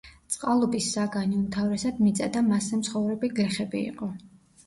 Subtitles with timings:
[0.33, 4.09] წყალობის საგანი უმთავრესად მიწა და მასზე მცხოვრები გლეხები იყო.